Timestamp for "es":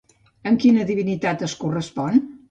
1.49-1.53